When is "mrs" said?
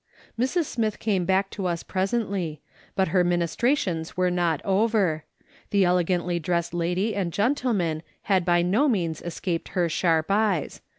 0.35-0.63